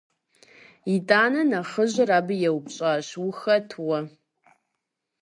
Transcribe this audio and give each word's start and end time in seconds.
ИтӀанэ, 0.93 1.41
нэхъыжьыр 1.49 2.09
абы 2.17 2.35
еупщӀащ:- 2.47 3.07
Ухэт 3.25 3.69
уэ? 3.87 3.99